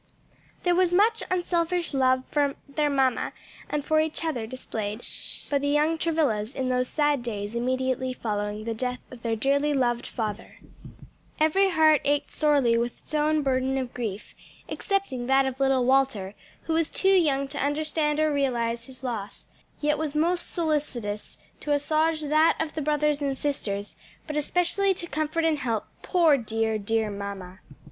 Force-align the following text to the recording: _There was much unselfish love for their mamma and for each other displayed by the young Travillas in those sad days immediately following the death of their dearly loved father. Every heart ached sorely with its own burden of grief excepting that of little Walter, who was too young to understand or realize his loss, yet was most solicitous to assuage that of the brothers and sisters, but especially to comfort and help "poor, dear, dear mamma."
_There 0.63 0.73
was 0.73 0.95
much 0.95 1.21
unselfish 1.29 1.93
love 1.93 2.23
for 2.31 2.55
their 2.67 2.89
mamma 2.89 3.33
and 3.69 3.85
for 3.85 3.99
each 3.99 4.25
other 4.25 4.47
displayed 4.47 5.03
by 5.47 5.59
the 5.59 5.67
young 5.69 5.99
Travillas 5.99 6.55
in 6.55 6.69
those 6.69 6.87
sad 6.87 7.21
days 7.21 7.53
immediately 7.53 8.11
following 8.11 8.63
the 8.63 8.73
death 8.73 8.97
of 9.11 9.21
their 9.21 9.35
dearly 9.35 9.75
loved 9.75 10.07
father. 10.07 10.57
Every 11.39 11.69
heart 11.69 12.01
ached 12.03 12.31
sorely 12.31 12.79
with 12.79 12.99
its 13.03 13.13
own 13.13 13.43
burden 13.43 13.77
of 13.77 13.93
grief 13.93 14.33
excepting 14.67 15.27
that 15.27 15.45
of 15.45 15.59
little 15.59 15.85
Walter, 15.85 16.33
who 16.63 16.73
was 16.73 16.89
too 16.89 17.13
young 17.13 17.47
to 17.49 17.63
understand 17.63 18.19
or 18.19 18.33
realize 18.33 18.85
his 18.85 19.03
loss, 19.03 19.45
yet 19.81 19.99
was 19.99 20.15
most 20.15 20.51
solicitous 20.51 21.37
to 21.59 21.73
assuage 21.73 22.21
that 22.23 22.57
of 22.59 22.73
the 22.73 22.81
brothers 22.81 23.21
and 23.21 23.37
sisters, 23.37 23.95
but 24.25 24.35
especially 24.35 24.95
to 24.95 25.05
comfort 25.05 25.45
and 25.45 25.59
help 25.59 25.85
"poor, 26.01 26.37
dear, 26.37 26.79
dear 26.79 27.11
mamma." 27.11 27.59